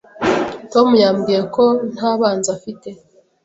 Tom 0.71 0.87
yambwiye 1.03 1.41
ko 1.55 1.63
nta 1.93 2.11
banzi 2.19 2.49
afite. 2.57 2.89